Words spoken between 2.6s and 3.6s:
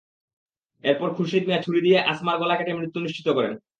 মৃত্যু নিশ্চিত করেন।